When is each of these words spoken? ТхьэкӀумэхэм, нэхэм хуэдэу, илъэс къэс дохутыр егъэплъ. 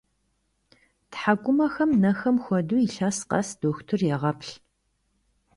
ТхьэкӀумэхэм, 1.11 1.91
нэхэм 2.01 2.37
хуэдэу, 2.43 2.81
илъэс 2.85 3.17
къэс 3.29 3.49
дохутыр 3.59 4.01
егъэплъ. 4.15 4.53